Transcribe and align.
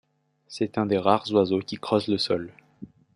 C'est 0.47 0.79
un 0.79 0.87
des 0.87 0.97
rares 0.97 1.31
oiseaux 1.31 1.59
qui 1.59 1.75
creuse 1.77 2.07
le 2.07 2.17
sol. 2.17 2.51